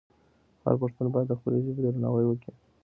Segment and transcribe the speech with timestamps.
[0.63, 2.53] هر پښتون باید د خپلې ژبې درناوی وکړي.